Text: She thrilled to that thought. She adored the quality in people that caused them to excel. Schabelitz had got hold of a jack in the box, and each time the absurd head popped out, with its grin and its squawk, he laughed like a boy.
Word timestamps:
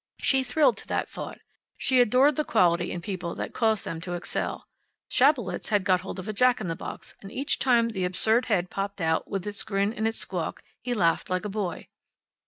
She 0.17 0.43
thrilled 0.43 0.77
to 0.77 0.87
that 0.87 1.07
thought. 1.07 1.37
She 1.77 2.01
adored 2.01 2.35
the 2.35 2.43
quality 2.43 2.89
in 2.91 3.01
people 3.01 3.35
that 3.35 3.53
caused 3.53 3.85
them 3.85 4.01
to 4.01 4.15
excel. 4.15 4.65
Schabelitz 5.11 5.69
had 5.69 5.83
got 5.83 6.01
hold 6.01 6.17
of 6.17 6.27
a 6.27 6.33
jack 6.33 6.59
in 6.59 6.65
the 6.65 6.75
box, 6.75 7.13
and 7.21 7.31
each 7.31 7.59
time 7.59 7.89
the 7.89 8.03
absurd 8.05 8.45
head 8.45 8.71
popped 8.71 8.99
out, 8.99 9.29
with 9.29 9.45
its 9.45 9.61
grin 9.61 9.93
and 9.93 10.07
its 10.07 10.17
squawk, 10.17 10.63
he 10.81 10.95
laughed 10.95 11.29
like 11.29 11.45
a 11.45 11.49
boy. 11.49 11.87